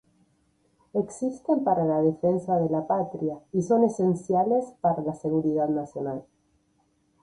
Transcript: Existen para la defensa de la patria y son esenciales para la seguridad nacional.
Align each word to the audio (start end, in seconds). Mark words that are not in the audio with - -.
Existen 0.95 1.63
para 1.63 1.85
la 1.85 2.01
defensa 2.01 2.57
de 2.57 2.71
la 2.71 2.87
patria 2.87 3.37
y 3.53 3.61
son 3.61 3.83
esenciales 3.83 4.65
para 4.81 5.03
la 5.03 5.13
seguridad 5.13 5.67
nacional. 5.69 6.25